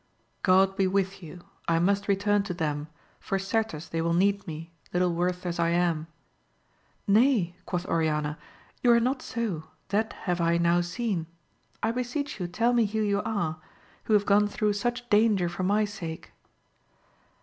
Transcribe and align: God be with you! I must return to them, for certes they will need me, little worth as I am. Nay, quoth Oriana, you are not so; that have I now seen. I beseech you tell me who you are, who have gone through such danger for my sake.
God 0.41 0.75
be 0.75 0.87
with 0.87 1.21
you! 1.21 1.41
I 1.67 1.77
must 1.77 2.07
return 2.07 2.41
to 2.49 2.55
them, 2.55 2.87
for 3.19 3.37
certes 3.37 3.87
they 3.87 4.01
will 4.01 4.15
need 4.15 4.47
me, 4.47 4.71
little 4.91 5.13
worth 5.13 5.45
as 5.45 5.59
I 5.59 5.69
am. 5.69 6.07
Nay, 7.05 7.55
quoth 7.67 7.85
Oriana, 7.85 8.39
you 8.81 8.91
are 8.93 8.99
not 8.99 9.21
so; 9.21 9.65
that 9.89 10.13
have 10.25 10.41
I 10.41 10.57
now 10.57 10.81
seen. 10.81 11.27
I 11.83 11.91
beseech 11.91 12.39
you 12.39 12.47
tell 12.47 12.73
me 12.73 12.87
who 12.87 12.99
you 13.01 13.21
are, 13.21 13.57
who 14.05 14.13
have 14.13 14.25
gone 14.25 14.47
through 14.47 14.73
such 14.73 15.07
danger 15.11 15.47
for 15.47 15.61
my 15.61 15.85
sake. 15.85 16.31